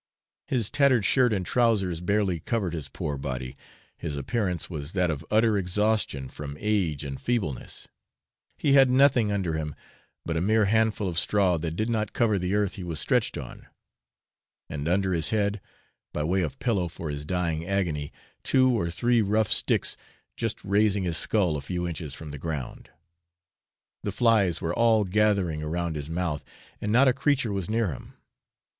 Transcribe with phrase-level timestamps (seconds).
[0.47, 3.55] His tattered shirt and trousers barely covered his poor body;
[3.95, 7.87] his appearance was that of utter exhaustion from age and feebleness;
[8.57, 9.75] he had nothing under him
[10.25, 13.37] but a mere handful of straw that did not cover the earth he was stretched
[13.37, 13.67] on;
[14.67, 15.61] and under his head,
[16.11, 18.11] by way of pillow for his dying agony,
[18.43, 19.97] two or three rough sticks
[20.35, 22.89] just raising his skull a few inches from the ground.
[24.01, 26.43] The flies were all gathering around his mouth,
[26.81, 28.15] and not a creature was near him.